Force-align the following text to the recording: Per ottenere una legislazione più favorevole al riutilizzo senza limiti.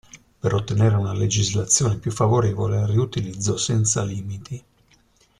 Per 0.39 0.51
ottenere 0.51 0.95
una 0.95 1.13
legislazione 1.13 1.99
più 1.99 2.09
favorevole 2.09 2.77
al 2.77 2.87
riutilizzo 2.87 3.55
senza 3.55 4.03
limiti. 4.03 4.63